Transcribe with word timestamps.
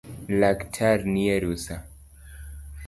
Laktar 0.39 1.05
nie 1.17 1.37
rusaa 1.45 1.81